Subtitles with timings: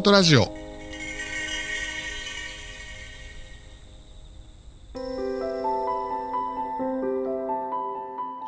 [0.00, 0.46] 音ラジオ。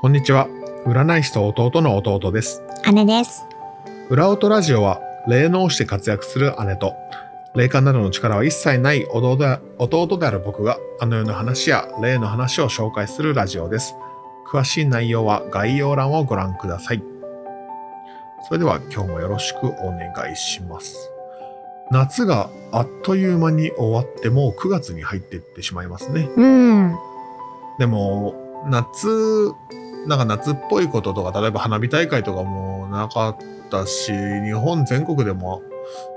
[0.00, 0.48] こんにちは。
[0.86, 2.62] 占い師と弟の弟です。
[2.90, 3.44] 姉です。
[4.08, 6.94] 裏音ラジオは霊能して活躍する姉と
[7.54, 13.94] 霊感などの力は一切ない弟である僕があの世の話や霊の話を紹介するラジオです。
[14.50, 17.02] 詳しい内容は概要欄をご覧ください。
[18.48, 21.11] それでは今日もよろしくお願いします
[21.92, 26.96] 夏があっという間に終わってもう9月に入っていってしまいますねうん。
[27.78, 29.52] でも夏
[30.06, 33.36] なんか夏っぽいこととか例えば花火大会とかもなかっ
[33.70, 35.62] たし日本全国でも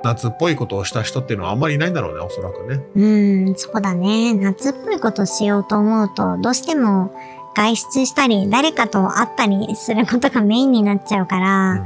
[0.03, 4.33] 夏っぽいことをした人っていうのはあんまりいないんだろうねおそらくねうん、そうだね。
[4.33, 7.11] 夏っぽいことしようと思うと、どうしても
[7.55, 11.85] 外出したり、誰かと会ったりすることがメインになっちゃうから、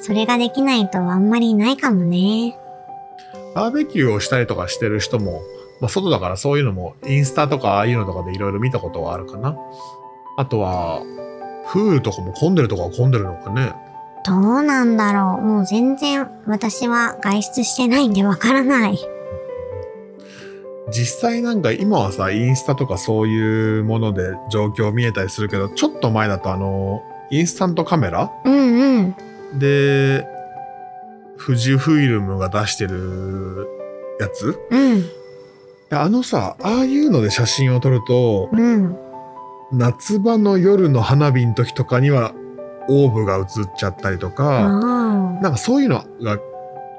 [0.00, 2.59] それができないとあんまりないかもね。
[3.54, 5.42] バーベキューをしたりとかしてる人も、
[5.80, 9.56] まあ、外だからそういうのもインスタとかああいうのとかでいろいろ見たことはあるかな
[10.36, 11.02] あとは
[11.72, 13.74] プールとかも混んでるとかは混んでるのかね
[14.24, 15.42] どうなんだろう。
[15.42, 18.98] もう全然私は外出してないんでわからない。
[20.92, 29.14] 実際なんか今はさインスタとかそういうもので状況見えたりするけどちょっと前だとあのインスタントカメラうんうん。
[29.58, 30.26] で
[31.44, 33.66] 富士フイルムが出してる
[34.20, 34.58] やつ？
[34.70, 35.04] うん。
[35.90, 38.96] あのさああいうので写真を撮るとうん。
[39.72, 42.34] 夏場の夜の花火の時とかには
[42.88, 43.44] オーブが映っ
[43.76, 44.68] ちゃったりとあか、あ。
[45.40, 46.38] なんかそういうのが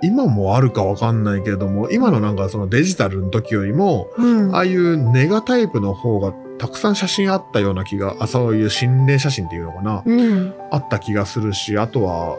[0.01, 4.55] 今もあるかわかんないけれども今のなんかそのデジタルの時よりもうん。
[4.55, 10.53] ああいうネガタイプの方がたくさん写真あったような気があそういう心霊写真っていうのかな、うん。
[10.71, 12.37] あった気がするしあとは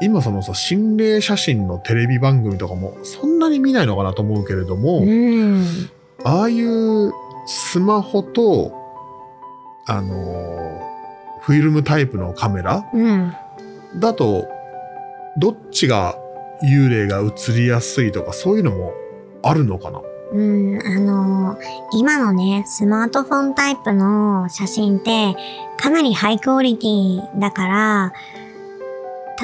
[0.00, 5.64] 今そのさ心霊写真のテレビ番組とかもそんなに見ないのかなと思うけれども、うん。
[6.24, 7.12] ああいう
[7.46, 8.72] スマホと
[9.86, 10.80] あの
[11.42, 13.32] フィルムタイプのカメラうん。
[13.98, 14.46] だと
[15.38, 16.16] どっちが
[16.64, 18.92] 幽霊が映りやすいとかそういうのも
[19.42, 20.00] あるのかな？
[20.32, 21.56] うん、あの
[21.92, 25.36] 今のね、スマートフォンタイプの写真って、
[25.78, 28.12] かなりハイクオリティだから、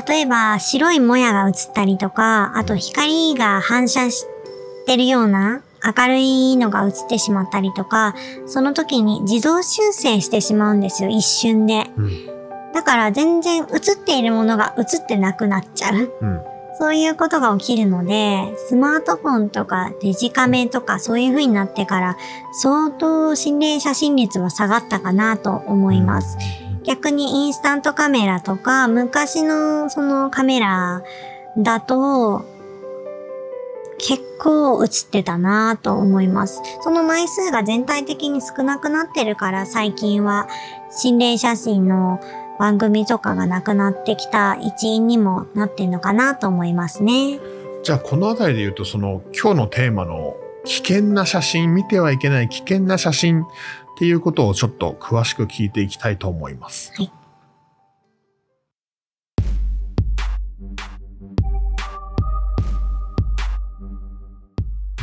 [0.07, 4.27] 例えば白いもやが映ったりとか、あと光が反射し
[4.87, 8.15] てるような明るいのが映ってしまったりとか、
[8.47, 11.87] その時に自動修正してしまうんですよ、一瞬で。
[11.97, 12.33] うん
[12.73, 16.11] だから全然映っているものが映ってなくなっちゃう。
[16.21, 16.41] うん
[16.79, 22.17] そういうことが起きるので、スマートフォンとかデジカメとかそういう風になってから、
[22.61, 26.39] 相当心霊写真率は下がったかなと思います。
[26.85, 31.03] 逆にインスタントカメラとか、昔のそのカメラ
[31.57, 32.45] だと、
[33.99, 36.61] 結構映ってたなぁと思います。
[36.81, 40.49] その枚数が全体的に少なくなってるから、最近は
[40.91, 42.21] 心霊写真の
[42.59, 47.41] 番組とかがなくなってきた一因にもなってんのかなと思いますね。
[47.83, 53.45] じゃあこの辺りで言うとその今日のテーマの危険な写真見てはいけない危険な写真
[54.03, 56.93] っていうことをちょっと詳しく聞いていきたいと思います。
[56.97, 57.13] はい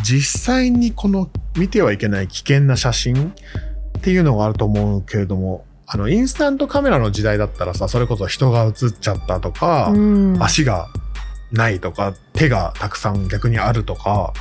[0.04, 3.30] 実際にこの見てはいけない危険な写真
[3.98, 10.44] っていうのがあると思うけれどもあのインスタントカメラの時代だったらさそれこそ人が写っちゃったとか、うん。
[10.44, 10.88] 足が
[11.52, 14.34] ないとか手がたくさん逆にあるとか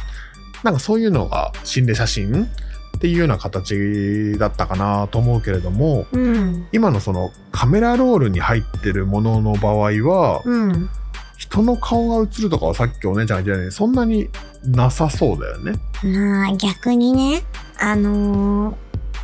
[0.64, 2.48] なんかそういうのが心霊写真
[2.98, 6.66] っていうような形だったかなと思うけれどもうん。
[6.72, 10.90] 今のそのカメラロールに入ってるものの場合はうん。
[11.36, 14.28] 人の顔が映るとかはさっきお姉ちゃんが言ったようにそんなに
[14.64, 15.74] なさそうだよね。
[16.02, 17.42] まあ逆にね、
[17.78, 18.74] あのー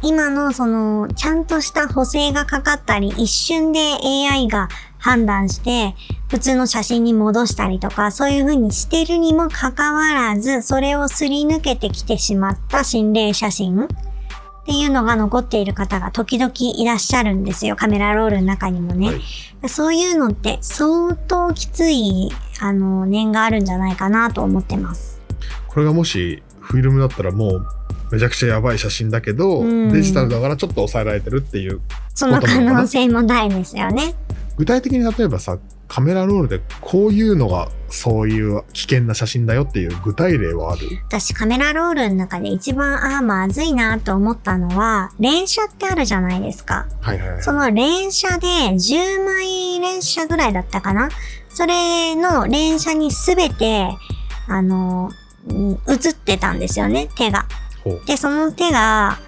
[0.05, 3.81] 今のその、ちゃんとした補正がかかったり、一瞬で
[4.31, 4.69] AI が
[5.05, 5.95] 判断して、
[6.31, 13.87] 普通の写真に戻したりとか、そういう風にしてるにもかかわらず、それをすり抜けてきてしまった心霊写真っ
[14.65, 17.77] ていうのが残っている方が時々いらっしゃるんですよ。
[17.77, 19.09] カメラロールの中にもね。
[19.09, 19.21] はい
[19.67, 22.31] そういうのって相当きつい、
[22.61, 25.23] あの、念があるんじゃないかなと思ってます。
[25.69, 27.67] これがもしフィルムだったらもう
[28.13, 31.81] めちゃくちゃやばい写真だけど、うんデジタルだからちょっと抑えられてるっていう
[32.15, 34.15] その可能性も大ですよね。
[34.57, 35.59] 具体的に例えばさ
[35.89, 40.89] カメラロールでこういうのがそういう危険な写真だよっていう具体例はある？
[41.09, 46.87] 私カメラロールの中で一番ああまずいなと思ったのは連写ってあるじゃないですか。
[47.01, 51.09] はいはいはいその連写で10枚連写ぐらいだったかな？
[51.51, 53.89] それの連写にすべて
[54.49, 55.11] あの、
[55.49, 57.47] うん映ってたんですよね、手が。
[57.85, 58.07] ほう。
[58.07, 59.19] で、その手が、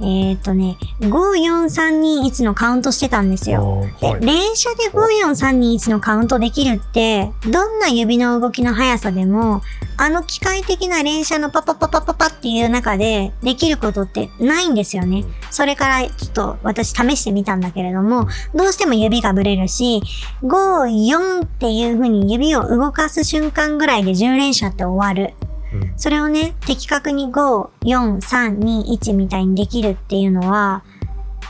[0.00, 3.86] えっ、とね、54321のカウントしてたんですよ。
[4.00, 4.26] はい。
[4.26, 9.62] 連射で54321のカウントできるって、どんな指の動きの速さでも、
[9.96, 15.24] あの機械的な連射のパパパパパパっていう中でできることってないんですよね。
[15.50, 20.02] それからちょっと私試してみたんだけれども、どうしても指がブレるし、
[20.42, 25.34] 5、4っていう風に指を動かす瞬間ぐらいで10連射って終わる。
[25.72, 30.82] うんそれをね、的確に5、4、3、2、1みたいにできるっていうのは、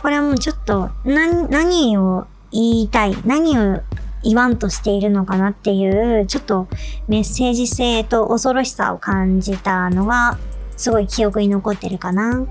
[0.02, 3.80] これはもうちょっと、何、何を言いたい、何を
[4.22, 6.68] 言わんとしているのかなっていう、ちょっと
[7.08, 10.38] メッセージ性と恐ろしさを感じたのが、
[10.76, 12.46] すごい記憶に残ってるかな。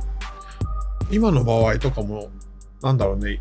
[1.11, 2.29] 今の場合とかも、
[2.81, 3.39] なんだろうね。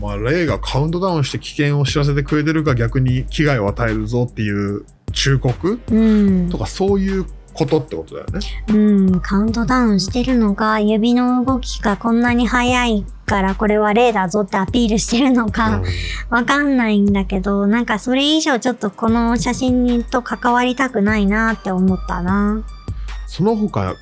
[0.00, 6.58] まあ、レイがカウントダウンして危険を知らせてくれてるか逆に危害を与えるぞっていう忠告うんと。
[6.58, 8.40] かそういうことってことだよね。
[8.68, 8.72] う
[9.16, 15.84] ん、カウントダウンしてるのか、指の動きがこんなに速いからこれは例だぞってアピールしてるのか、うん
[16.30, 22.64] わかんないんだけど、なんかそれ以上ちょっとこの写真にと関わりたくないなって思ったな。
[23.26, 23.94] その他、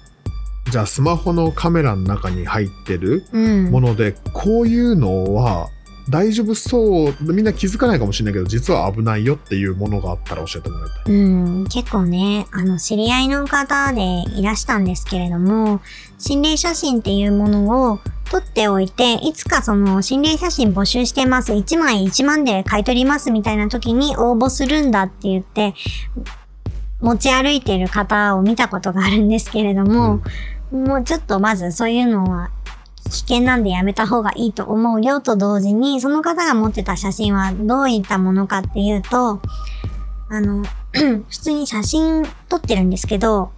[0.70, 3.70] じゃあスマホのカメラの中に入ってるうん。
[3.70, 5.68] もので、こういうのは
[6.10, 11.14] 大丈夫そう、みんな気づかないかもしれないけど、実は危ないよっていうものがあったら教えてもらいたい。
[11.14, 14.02] うん、結構ね、あの、知り合いの方で
[14.36, 15.80] いらしたんですけれども、
[16.18, 18.00] 心霊写真っていうものを
[18.30, 25.74] 撮っておいて、いつかその心霊写真募集してます、1枚1万で買い取りますみたいな時に応募するんだって言って、
[27.00, 30.22] 持ち歩いてる方を見たことがあるんですけれども、
[30.70, 32.50] もうちょっとまずそういうのは
[33.10, 39.40] 危険なんでやめた方がいいと思うよと同時に、その方が持ってた写真はどういったものかっていうと、
[40.28, 43.50] あの、 普通に写真撮ってるんですけど、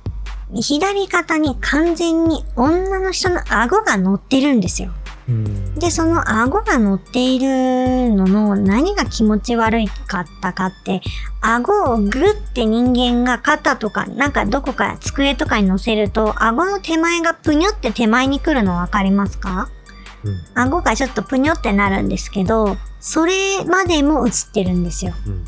[0.54, 4.92] 左肩に完全に女の人の顎が乗ってるんですよ。
[5.32, 11.00] うんで、その顎が乗っているのの何が気持ち悪いかったかって、
[11.40, 19.68] 顎をグッて人間が肩とか、なんかどこか机とかに乗せると、顎の手前がぷにょって手前に来るのわかりますか？
[20.24, 25.14] うん顎がちょっとぷにょってなるんですけど、それまでも映ってるんですよ。
[25.26, 25.44] うん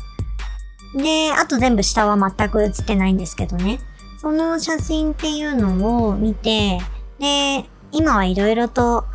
[1.01, 3.79] で、あと全部下は全く写ってないんですけどね。
[4.17, 6.79] その写真っていうのを見て、
[7.19, 9.05] で、今はいろいろと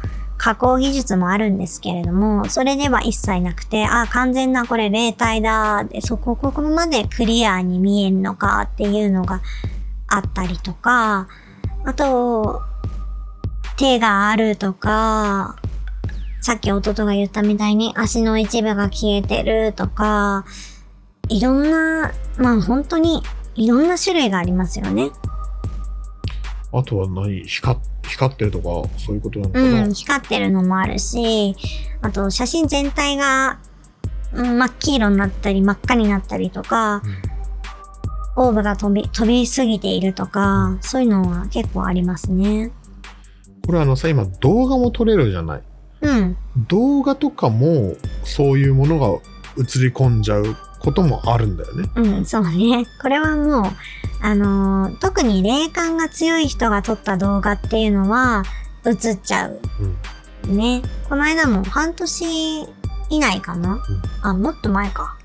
[0.42, 5.84] 加工技術もあるんですけれども、それでは一切なくて、あ、完全なこれ霊体だ。
[5.84, 9.42] で、そこ、ここまでクリアに見えんのかっていうのが
[10.08, 11.28] あったりとか、
[11.84, 12.62] あと、
[13.76, 15.56] 手があるとか、
[16.40, 20.46] さっき弟が言ったみたいに足の一部が消えてるとか、
[21.28, 23.22] いろんな、まあ本当に
[23.56, 25.10] いろんな種類がありますよね。
[26.72, 27.42] あとは何？
[27.44, 28.64] 光っ光ってるとか、
[28.98, 31.56] そういうことなのかうな、ん、光ってるのもあるし、
[32.02, 33.58] あと写真全体が、
[34.32, 37.02] うん真っ黄色になったり真っ赤になったりとか、
[38.36, 42.70] オーブが飛び、飛びすぎているとか、そういうのは結構ありますね。
[43.66, 45.62] これあのさ、今動画も撮れるじゃない？
[46.02, 46.36] うん。
[46.68, 49.08] 動画とかもそういうものが
[49.58, 51.88] 映り込んじゃうこともあるんだよね。
[51.96, 52.86] うん、そうね。
[53.02, 53.64] これはもう、
[54.22, 58.42] あのー特に霊感が強い人が撮った動画っていうのは
[58.84, 59.60] 映っちゃう。
[59.80, 59.96] うん
[60.56, 60.82] ね。
[61.08, 62.62] この間も半年
[63.10, 63.82] 以内かな、
[64.22, 65.16] あ、もっと前か。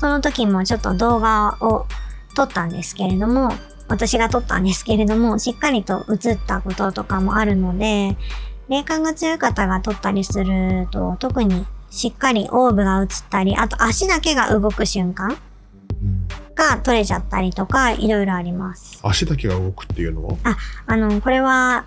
[0.00, 1.86] その時もちょっと動画を
[2.34, 3.52] 撮ったんですけれども、
[3.88, 8.16] 私が撮ったんですけれども、しっかりと映ったこととかもあるので、
[8.68, 15.36] 霊感が強い方が撮ったりすると、特にしっかりオーブが映ったり、あと足だけが動く瞬間うん
[16.54, 19.00] が撮れちゃったりとか、いろいろあります。
[19.02, 20.36] 足だけが動くっていうのは？
[20.86, 21.84] あの、これは、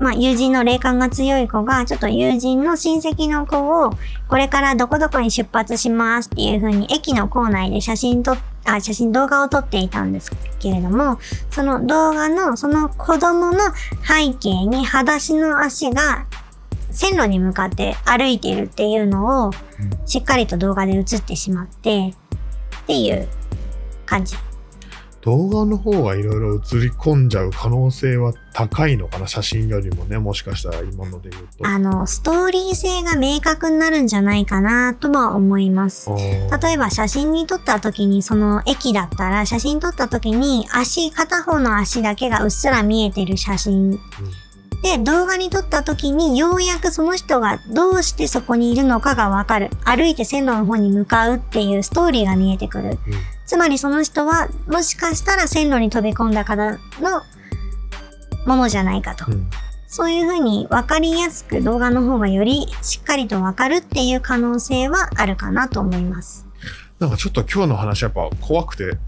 [0.00, 3.92] まあ、友人の霊感が強い子が、ちょっと友人の親戚の子を、
[4.28, 11.18] これからどこどこに出発しますっていう風に、駅の構内で写真撮っ、あ、写真動画を撮っていたんですけれども、
[11.50, 13.58] その動画の、その子供の
[14.06, 16.26] 背景に裸足の足が、
[16.90, 19.52] 線路に向かって歩いているっていうのを、
[20.06, 22.14] しっかりと動画で映ってしまって、
[22.82, 23.28] っていう
[24.08, 24.36] 感じ。
[25.22, 31.66] 動画の方がいろいろ映り込んじゃう可能性は高いのかな写真よりもねもしかしたら今ので言うと。
[31.66, 36.08] あの、ストーリー性が明確になるんじゃないかなとは思います。
[36.62, 43.98] 例えば写真に撮った時にその駅だったら写真撮った時に足片方の足だけがうっすら見えてる写真
[44.82, 52.98] で動画に撮った時にようやくその人がどうしてそこにいるのかがわかる歩いて線路の方に向かうっていうストーリーが見えてくる
[53.48, 56.78] つまりその人はもしかしたら線路に飛び込んだ方の
[58.46, 59.24] ものじゃないかと。
[59.26, 59.50] うん
[59.90, 66.46] そういうふうに分かりやすく動画の方がよりしっかりと分かるっていう可能性はあるかなと思います。
[66.98, 68.98] なんかちょっと今日の話やっぱ怖くて、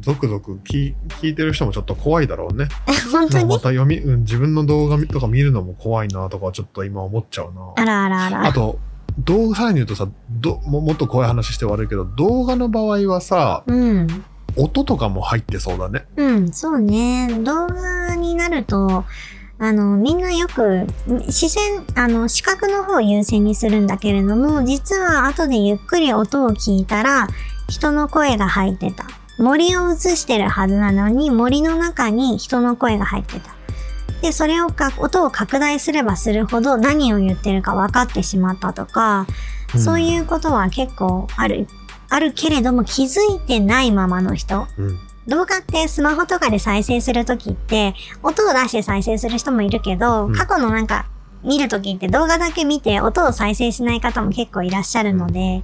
[0.00, 2.66] ゾクゾク聞聞いてる人もちょっと怖いだろうね。
[3.12, 3.44] 本当に？
[3.44, 7.60] また読み、うん、自分の動画とか見るのも怖いなとかちょっと今思っちゃうな。
[7.76, 8.46] あらあらあら。
[8.46, 8.80] あと、
[9.18, 14.24] 動画さらに言うとさども、もっと怖い話して悪いけど、動画の場合はさ、うん。
[14.56, 16.06] 音とかも入ってそうだね。
[16.16, 17.28] うん、そうね。
[17.42, 19.04] 動画になると、
[19.58, 20.86] あの、みんなよく、
[21.30, 27.28] 視線、あの、視覚の方を優先にするんだけれども、実は後でゆっくり音を聞いたら、
[27.68, 29.06] 人の声が入ってた。
[29.38, 33.55] 森を映してるはずなのに、森の中に人の声が入ってた。
[34.22, 39.26] で、それをか、音を拡大すればするほど何を言ってるか分かってしまったとか、
[39.76, 41.66] そういうことは結構ある。
[42.08, 44.68] あるけれども気づいてないままの人。
[44.78, 44.86] うん。
[44.86, 44.98] うん。
[45.26, 51.06] 動画ってスマホとかで再生するときって、音を出して再生する人もいるけど、うん過去のなんか
[51.42, 55.62] 見るときって動画だけ見て音を再生しない方も結構いらっしゃるので、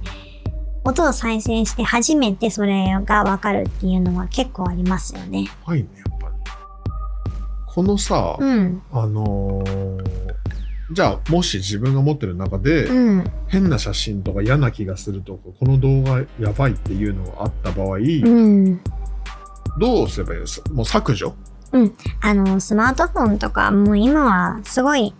[0.85, 5.49] 音を再生して初めてそれがわかるっていうのは結構ありますよね。
[5.63, 6.02] 怖いね。
[7.73, 8.81] このさ、うん。
[8.91, 10.33] あのー
[10.91, 13.31] じゃあ、もし自分が持ってる中で、うん。
[13.47, 18.79] 変な写真とか嫌な気がするとか、この動画やばいっていうのがあった場合、うん。
[19.79, 21.33] どうすればいいですもう削除？
[22.21, 25.15] あの、スマートフォンとかもう今はすごい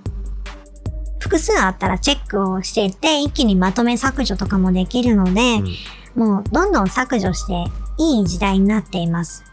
[1.17, 5.67] 複数あったらチェックをしていって一気にまとめ削除とかもできるので、うん
[6.13, 7.53] もうどんどん削除して
[7.97, 9.43] いい時代になっています。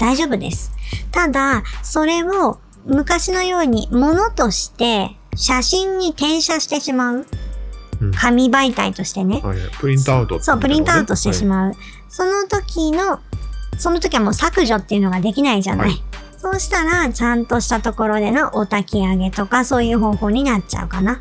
[0.00, 0.72] 大丈夫です。
[1.12, 7.16] ただ、それを昔のように物として写真に転写してしまう。
[7.16, 7.26] うん
[8.12, 9.42] 紙媒体としてね。
[9.44, 11.74] はいプリントアウトってそう、プリントアウトしてしままう。
[12.08, 13.20] その時の、
[13.78, 15.88] その時はもう削除っていうのができないじゃない。
[15.90, 16.02] はい
[16.40, 21.20] そうしたら、ちゃんとしたところでのお焚き上げとか、そういう方法になっちゃうかな。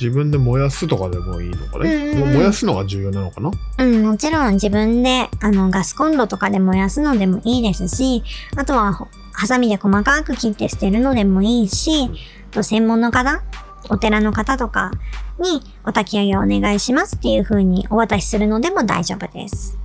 [0.00, 3.50] 自分で燃やすとかでもいいのかね、うんうん燃やすのが重要なのかな？
[3.78, 8.22] うん、もちろん自分で、あの、ガスコンロとかで燃やすのでもいいですし、
[8.56, 12.10] あとは、ほハサミで細かく切って捨てるのでもいいし、
[12.50, 13.42] あと専門の方、
[13.88, 14.90] お寺の方とか
[15.38, 19.78] にお焚き上げをお願いしますっていう風にお渡しするのでも大丈夫です。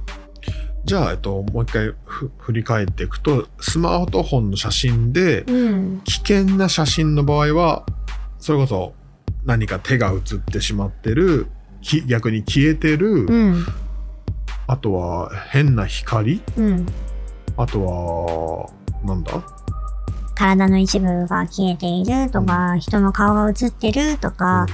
[0.83, 6.01] じゃあ、えっと、もう一回ふ振り返っていくとスマートフォンの写真でうん。
[6.03, 7.85] 危険な写真の場合は
[8.37, 8.93] それこそ
[9.45, 11.47] 何か手が写ってしまってる
[11.81, 13.65] き逆に消えてる、うん。
[14.67, 16.41] あとは変な光？
[16.57, 16.85] うん。
[17.55, 18.69] あとは
[19.03, 19.41] なんだ？
[20.33, 24.65] 体の一部が消えているとか、人の顔が映ってるとか、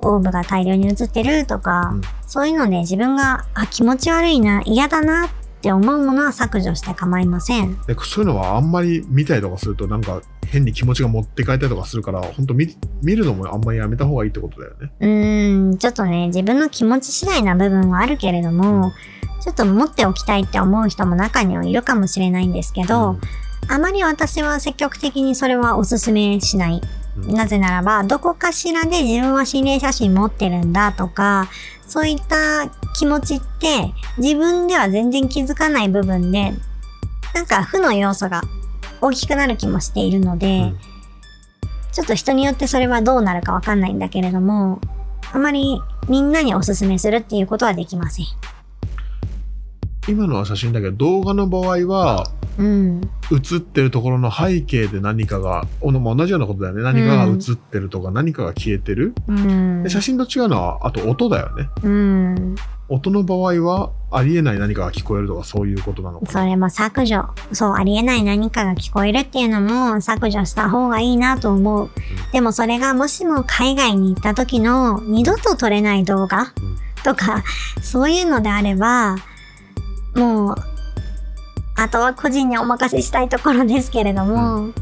[0.00, 2.02] オーブが大量に映ってるとか、うん。
[2.26, 7.80] そういうので自分があ気持ち悪いな嫌だなって思うものは削除して構いません。
[7.86, 14.92] でそういうのはあんまり見たりとかするとなんか変に気持ちが持って帰ったりとかするから本当見見るのもあんまりやめた方がいいってことだよね。
[15.00, 18.92] うーん、ちょっとね、自分の気持ち次第な部分はあるけれども、
[19.40, 23.16] ちょっと持っておきたいって思う人も中にはいるかもしれないんですけど、
[23.68, 26.74] あまり私は積極的にそれはおすすめしない。
[26.74, 31.48] うんなぜならば、どこかしらで自分は心霊写真持ってるんだとか、
[31.86, 36.52] そういった気持ちって自分では全然気づかない部分で、
[37.34, 38.42] なんか負の要素が
[39.00, 40.78] 大きくなる気もしているので、うん
[41.92, 44.80] ちょっと人によってそれはどうなるかわかんないんだけれども、
[45.32, 48.26] あまりみんなにおすすめするっていうことはできません。
[50.10, 52.26] 今のは写真だけど動画の場合は
[52.58, 53.00] うん。
[53.32, 55.92] 映ってるところの背景で何かが同
[56.26, 59.88] じようなことだよね何かが映ってるとか何かが消えてる、うんで。
[59.88, 62.56] 写真と違うのはあと音だよねうん。
[62.88, 67.24] 音の場合はありえない何かが聞こえるとかそういうことなのかなそれも削除。
[67.52, 71.90] そう、ありえない何かが聞こえるっていうのも削除した方がいいなと思う。
[72.32, 77.42] でもそれがもしも海外に行った時の二度と撮れない動画うんとか、
[77.82, 79.16] そういうのであれば、
[80.14, 80.54] もう、
[81.76, 84.72] あとは個人にお任せしたいところですけれども、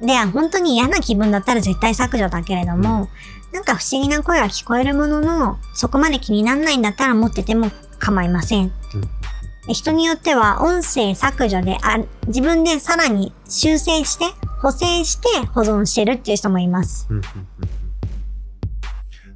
[0.00, 3.08] で、本当に嫌な気分だったら絶対削除だけれども、
[3.52, 8.72] なんか不思議な声が聞こえるものの、そこまで気にならないんだったら持ってても構いません。
[9.66, 14.26] で人によっては音声削除であ自分でさらに修正して
[14.62, 17.06] 補正して保存してるっていう人もいます。
[17.10, 17.68] うんうんうんうん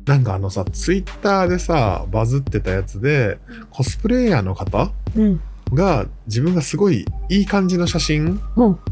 [0.06, 3.38] なんかあのさツイッターでさバズってたやつで
[3.70, 4.90] コスプレイヤーの方うん。
[5.72, 8.40] が自分がすごいいい感じの写真。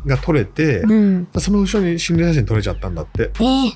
[0.07, 1.29] が撮れて、うん。
[1.39, 3.73] その後ろに心霊写真撮れちゃったんだってえー、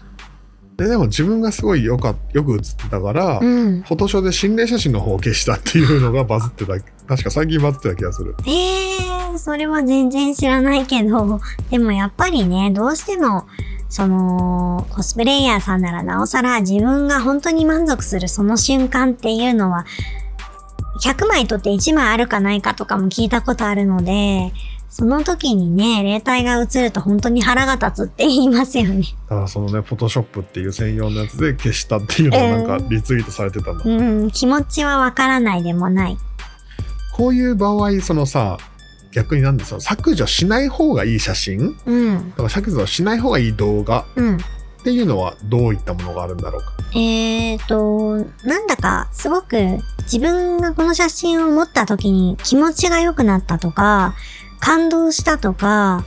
[0.76, 3.82] ででも自分がすごいよかよく写ってたから、うん。
[3.82, 6.74] フォトショーで心霊写真の方を消したっていうのがバズってた
[7.06, 8.34] 確か最近バズってた気がする。
[8.46, 13.46] えー、それは全然知らないけど、でもやっぱりね、どうしても、
[13.88, 19.84] その、コスプレイヤーさんならなおさら自分が本当に満足するその瞬間っていうのは、
[21.00, 24.52] 100枚取って1枚あるかないかとかも聞いたことあるので、
[24.88, 29.04] その時にね、霊体が映ると本当に腹が立つって言いますよね。
[29.30, 33.84] だからそのね、フォトショップっていう専用のやつで消したっていうのをなんかリツイートされてたんだ。
[33.86, 36.18] うん、気持ちはわからないでもない。
[37.16, 38.58] こういう場合、そのさ、
[39.12, 41.74] 逆になんでその削除しない方がいい写真？
[41.86, 44.04] うん、とか削除しない方がいい動画？
[44.16, 44.38] うん。
[44.82, 46.72] っていうのはどういったものがあるんだろうか？
[46.94, 54.14] えーと、なんだかすごく自分がこの写真を持った時に気持ちが良くなったとか、
[54.58, 56.04] 感動したとか、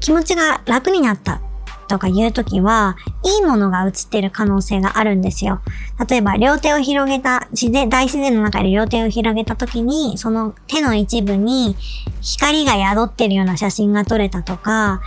[0.00, 1.40] 気持ちが楽になった
[1.86, 5.60] とかいう時は、いいものが映ってる可能性があるんですよ。
[6.08, 11.76] 例えば、両手を広げた、自然、大自然の中で両手を広げた時に、その手の一部に
[12.20, 15.00] 光が宿ってるような写真が撮れたとか、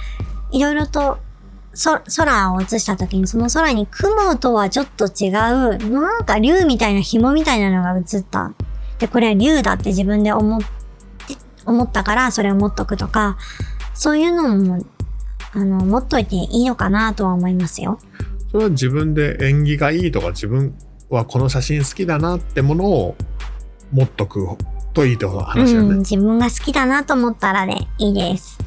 [0.51, 1.20] いろいろと
[1.73, 5.33] そ、空を映した時にその空に雲とはちょっと違う、
[5.89, 8.53] なんか竜みたいな紐みたいなのが映った。
[8.99, 10.67] で、これは竜だって自分で思って、
[11.65, 13.37] 思ったからそれを持っとくとか、
[13.93, 14.85] そういうのも、
[15.53, 17.99] あの、持っといていいのかなとは思いますよ。
[18.51, 20.75] それは自分で縁起がいいとか自分
[21.09, 23.15] はこの写真好きだなってものを
[23.91, 24.47] 持っとく
[24.93, 25.87] といいって話だね。
[25.89, 28.59] うん、自分が好きだなと思ったらでいいです。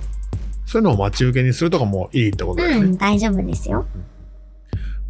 [0.66, 2.85] そういうのを待ち受けにするとかもいいってことだよね。
[2.85, 3.87] うん、大丈夫ですよ。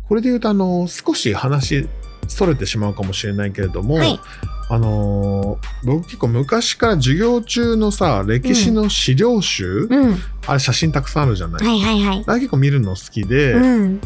[0.06, 1.88] これで言うとあの少し話
[2.28, 4.20] それてしまうかもしれないけれども、はい。
[4.68, 10.16] あのー僕結構昔から授業中のさ歴史の資料集、うん。
[10.46, 12.24] あれ写真たくさんあるじゃない、はいはいはい。
[12.26, 14.00] あれ結構見るの好きで、うん。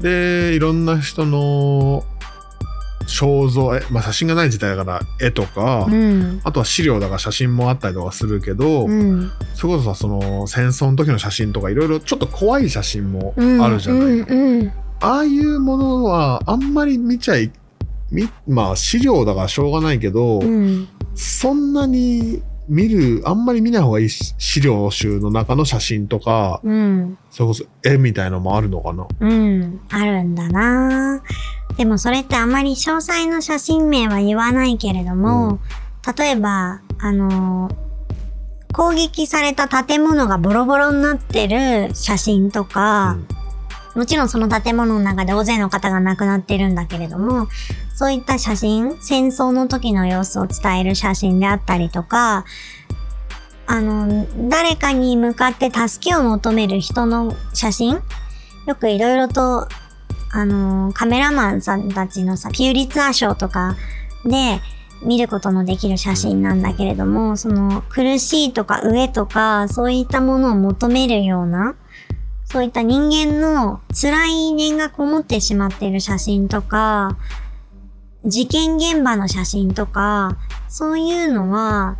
[0.00, 2.04] でいろんな人の
[3.06, 6.40] 肖像絵、まあ、写真がない時代だから絵とか、うん。
[6.44, 9.30] あとは資料だから写真もあったりとかするけど、うん。
[9.54, 13.62] それこそさその戦争の時の写真とかいろいろちょっと怖い写真もうん。
[13.62, 14.60] あるじゃない、うん。
[14.60, 14.72] うん。
[15.00, 17.50] ああいうものはあんまり見ちゃい
[18.10, 20.88] みまあ資料だからしょうがないけど、うん。
[21.14, 27.18] そんなに見るあんまり見ない方がいいし資料集の中の写真とかうん。
[27.30, 29.80] それこそ絵みたいのもあるのかなうん。
[29.90, 31.22] あるんだな
[31.76, 35.58] でもそれってあまり詳細の写真名は言わないけれども、
[36.16, 37.84] 例えば、あのー
[38.74, 43.16] 攻撃された建物がボロボロになってる写真とか、
[43.94, 47.46] もちろんその建物の中で大勢の方が亡くなってるんだけれども、
[47.94, 52.44] そういった写真、戦争の時の様子を伝える写真であったりとか、
[53.68, 58.00] あの、誰かに向かって助けを求める人の写真
[58.66, 59.68] よくいろいろと、
[60.36, 63.76] あの、カメラマンさんたちのさ、ピューリツァー賞とか
[64.24, 64.60] で
[65.04, 71.76] 見ることのできる写真なんだけれども、その苦しいとか飢えとか、そういったものを求めるような、
[72.46, 77.16] そういった人間の辛い念がこもってしまっている写真とか、
[78.24, 80.36] 事件現場の写真とか、
[80.68, 81.96] そういうのは、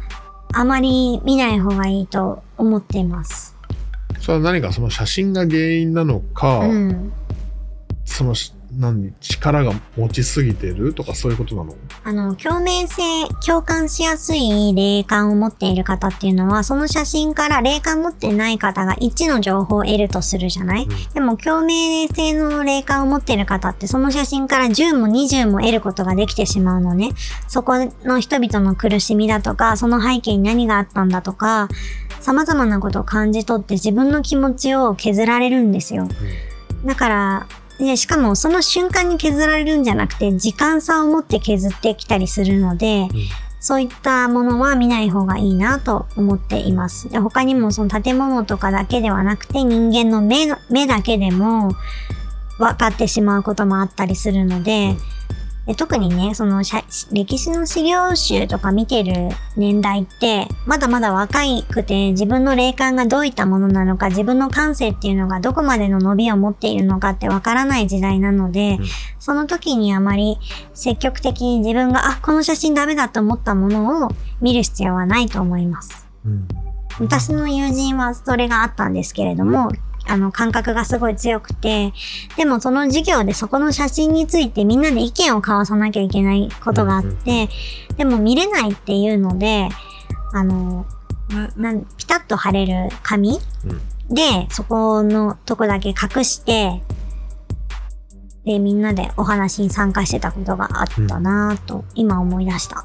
[0.52, 3.56] あまり見ない方がいいと思っています。
[4.18, 7.12] それは何かその写真が原因なのか、うん。
[8.04, 11.74] そのし何力が持ちすぎてるとかそういうことなの？
[12.02, 13.02] あの、共鳴性、
[13.46, 27.10] 共感しやすい霊感を持っている方っていうのは、その写真から霊感持ってない方が1の情報を得るとするじゃない、うんでも、共鳴性の霊感を持っている方って、その写真から10も20も得ることができてしまうのね。
[27.46, 31.68] そこの人々の苦しみだとか、その背景に何があったんだとか、
[32.20, 36.08] 様々なことを感じ取って自分の気持ちを削られるんですよ。
[36.84, 37.46] だから、
[37.78, 43.08] で、しかもその瞬間に削られるんじゃなくて、時間差を持って削ってきたりするので、
[43.60, 47.08] そういったものは見ない方がいいなと思っています。
[47.08, 51.72] で他にもその建物とかだけではなくて、人間の目の、目だけでも
[52.58, 54.96] 分かってしまうこともあったりするので、で
[55.76, 68.86] 特にね、その写歴史の資料集とか見てる年代って、まだまだ若くて自分の霊感がどういったものなのか、自分の感性っていうのがどこまでの伸びを持っているのかってわからない時代なので、うん
[69.18, 70.36] その時にあまり
[70.74, 74.10] 積極的に自分が、あ、この写真ダメだと思ったものを
[74.42, 76.06] 見る必要はないと思います。
[76.26, 76.46] うん
[77.00, 79.70] 私の友人はそれがあったんですけれども、
[80.06, 81.92] あの、感覚がすごい強くて、
[82.36, 87.48] でもその授業でそこの写真についてみんなで意見を交わさなきゃいけないことがあって、
[87.96, 89.68] でも見れないっていうので、
[90.32, 90.86] あの、
[91.28, 93.38] ななんピタッと貼れる紙
[94.10, 96.82] で、そこのとこだけ隠して、
[98.44, 102.84] で、みんなでお話に参加してたことがあったなぁと、今思い出した。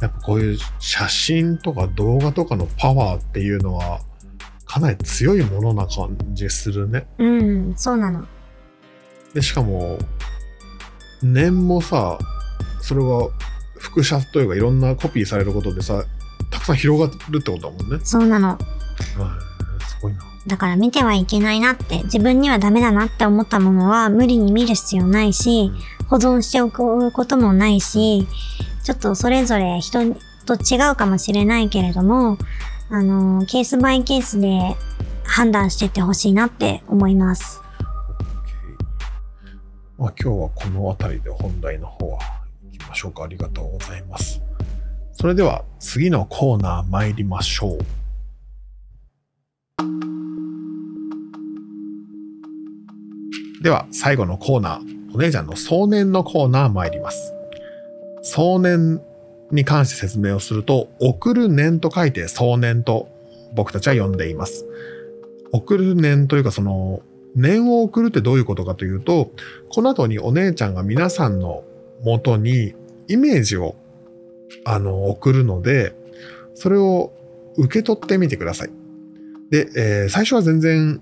[0.00, 4.00] やっぱこういう写真とか動画とかのパワーっていうのは
[4.74, 7.06] かなり強いものな感じするね。
[7.18, 8.26] うん、そうなの。
[9.32, 10.00] で、しかも、
[11.22, 12.18] 念もさ、
[12.80, 13.30] それは
[13.78, 16.04] 複写というかいろんなコピーされることでさ、
[16.50, 18.00] たくさん広がるってことだもんね。
[18.02, 18.48] そうなの。
[18.48, 18.58] はい
[19.86, 20.18] すごいな。
[20.48, 25.70] だから見てはいけないなって、自分にはダメだなって思ったものは無理に見る必要ないし、
[26.08, 28.26] 保存しておくこともないし、
[28.82, 30.00] ちょっとそれぞれ人
[30.46, 32.38] と違うかもしれないけれども、
[32.94, 34.76] あの、ケースバイケースで
[35.24, 37.60] 判断してってほしいなって思います。
[39.98, 42.20] まあ、今日はこの辺りで本題の方は
[42.70, 43.24] 行きましょうか。
[43.24, 44.40] ありがとうございます。
[45.10, 47.78] それでは次のコーナー参りましょう。
[53.60, 57.32] では最後のコーナー、お姉ちゃんの壮年のコーナー参ります。
[58.22, 59.02] 壮年
[59.54, 63.08] に関して説明をすると、送る年と書いて壮年と
[63.54, 64.66] 僕たちは呼んでいます。
[65.52, 67.02] 送る年というかその、
[67.36, 69.30] 念を送るってどういうことかというと、
[69.70, 71.64] この後にお姉ちゃんが皆さんの
[72.02, 72.74] 元に
[73.08, 73.76] イメージを
[74.64, 75.94] あの送るので、
[76.54, 77.12] それを
[77.56, 78.70] 受け取ってみてください。
[79.50, 81.00] で、えー最初は全然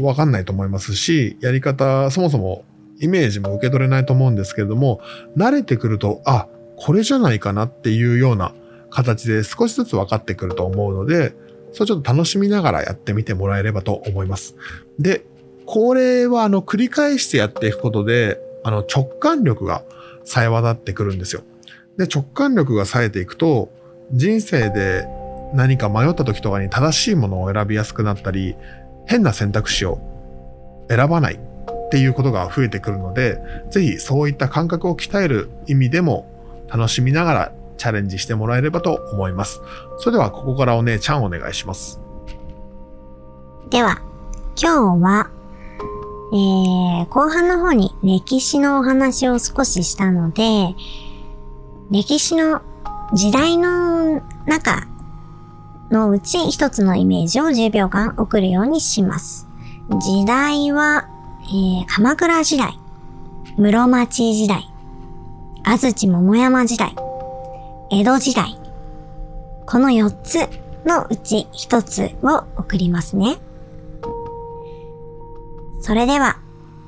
[0.00, 2.64] わかんないと思いますし、やり方、そもそも
[3.00, 5.00] イメージも受け取れないと思うんですけれども、
[5.36, 6.46] 慣れてくると、あ、
[6.80, 8.54] これじゃないかなっていうような
[8.88, 11.34] 形で少しずつ分かってくると思うので、
[11.72, 14.56] それちょっと楽しみながらやってみてもらえればと思います。
[14.98, 15.24] で、
[15.66, 19.84] これはあの繰り返してやっていくことで、あの直感力が
[20.24, 21.42] 冴え渡ってくるんですよ。
[21.98, 23.70] で、直感力が冴えていくと、
[24.12, 25.06] 人生で
[25.52, 28.56] 何か迷った時とかに正しいものを選びやすくなったり、
[29.06, 30.00] 変な選択肢を
[30.88, 33.38] 選ばないっていうことが増えてくるので、
[33.70, 36.29] ぜひそういった感覚を鍛える意味でも
[36.72, 39.60] 楽しみながらチャレンジしてもらえればと思います。
[39.98, 42.00] それではここからお姉ちゃんお願いします。
[43.70, 44.02] では、
[44.60, 45.30] 今日は、
[46.32, 50.74] えー、後半の方に歴史のお話を少ししたので、
[51.90, 52.62] 歴史の
[53.14, 54.86] 時代の中
[55.90, 59.48] のうち一つのイメージを10秒間送るようにします。
[59.88, 61.08] 時代は、
[61.42, 62.78] えー、鎌倉時代、
[63.56, 64.69] 室町時代、
[65.62, 66.94] 安土桃山時代、
[67.90, 68.58] 江戸時代、
[69.66, 70.38] この4つ
[70.86, 73.36] のうち1つを送りますね。
[75.80, 76.38] それでは、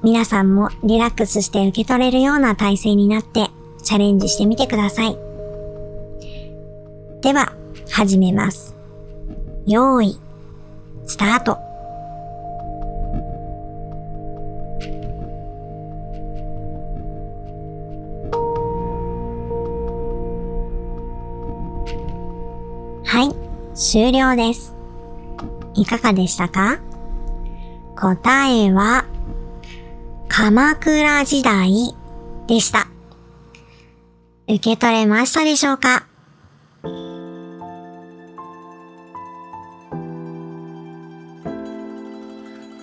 [0.02, 3.50] 皆さんもリラックスして受け取れるような体勢になって
[3.82, 5.18] チャレンジしてみてください。
[7.20, 7.52] では、
[7.90, 8.74] 始めます。
[9.66, 10.18] 用意、
[11.06, 11.71] スタート。
[23.84, 24.76] 終了です。
[25.74, 26.78] いかがでしたか？
[27.96, 29.04] 答えは、
[30.28, 31.92] 鎌倉時代
[32.46, 32.86] でした。
[34.46, 36.06] 受け取れましたでしょうか？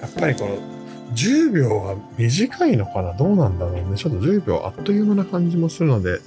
[0.01, 0.57] やっぱりこの
[1.15, 3.13] 10秒が短いのかな？
[3.13, 3.95] どうなんだろうね。
[3.95, 6.19] ちょっと10秒あっという間な感じもするので、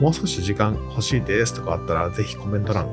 [0.00, 2.88] もう少し時間欲しいですとかあったら、ぜひコメント欄、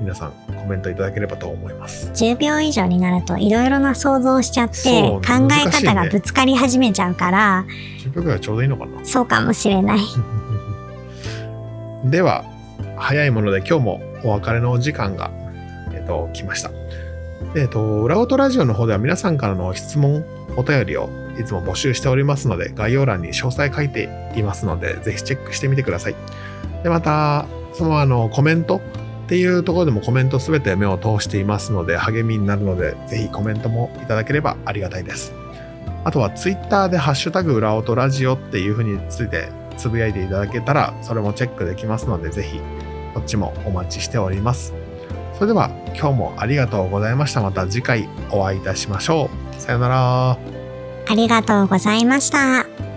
[0.00, 2.10] 皆さんコメントいただければと思います。
[2.10, 7.64] 10秒以上になるといろいろな想像しちゃって、ね考え方がぶつかり始めちゃうから、
[7.98, 9.98] 10秒ぐらいちょうどいいのかなそうかもしれない。
[12.04, 12.44] では、
[12.96, 15.30] 早いもので今日もお別れのお時間が、
[15.92, 16.70] えっと、来ました。
[17.52, 20.24] でえっと、裏音ラジオの方では皆さんからの質問、
[20.56, 26.14] お便りをいつも募集しておりますので、概要欄に詳細書いていますので、ぜひチェックしてみてください。
[26.82, 28.80] で、また、そのあの、コメント
[29.24, 35.32] っていうところでもコメントすべて目を通していますので、励みになるので、ぜひコメントもいただければありがたいです。
[36.04, 42.60] あとは、ツイッターでハッシュタグ裏音ラジオっていうふうについてつぶやいていただけたら、それもチェックできますので、ぜひ、
[43.14, 44.74] こっちもお待ちしております。
[45.34, 47.40] それでは、今日もありがとうございました。
[47.40, 49.60] また次回お会いいたしましょう。
[49.60, 50.30] さよなら。
[50.32, 50.38] あ
[51.14, 52.93] りがとうございました。